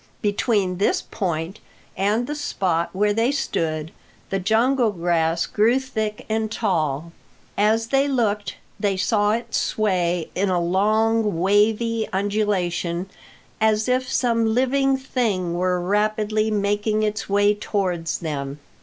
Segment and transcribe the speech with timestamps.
[0.23, 1.59] Between this point
[1.95, 3.91] and the spot where they stood,
[4.31, 7.11] the jungle grass grew thick and tall.
[7.55, 13.11] As they looked they saw it sway in a long, wavy undulation,
[13.59, 18.59] as if some living thing were rapidly making its way towards them.